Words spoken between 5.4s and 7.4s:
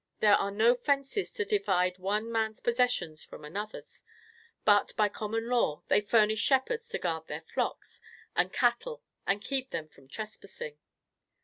law, they furnish shepherds to guard